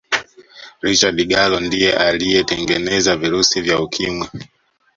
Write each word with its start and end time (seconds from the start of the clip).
richard 0.81 1.17
gallo 1.27 1.59
ndiye 1.61 1.93
aliyetengeneza 1.97 3.15
virusi 3.15 3.61
vya 3.61 3.79
ukimwi 3.79 4.27